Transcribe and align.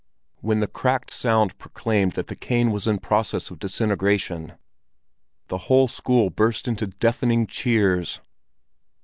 When 0.39 0.61
the 0.61 0.67
cracked 0.67 1.11
sound 1.11 1.59
proclaimed 1.59 2.13
that 2.13 2.25
the 2.25 2.35
cane 2.35 2.71
was 2.71 2.87
in 2.87 2.97
process 2.97 3.51
of 3.51 3.59
disintegration, 3.59 4.53
the 5.47 5.59
whole 5.69 5.87
school 5.87 6.31
burst 6.31 6.67
into 6.67 6.87
deafening 6.87 7.45
cheers. 7.45 8.19